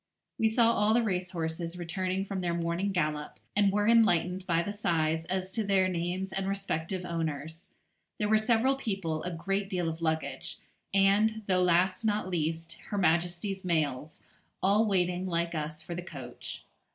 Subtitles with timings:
[0.39, 4.71] We saw all the racehorses returning from their morning gallop, and were enlightened by the
[4.73, 7.69] syces as to their names and respective owners.
[8.17, 10.57] There were several people, a great deal of luggage,
[10.91, 14.23] and, though last not least, Her Majesty's mails,
[14.63, 16.63] all waiting, like us, for the coach.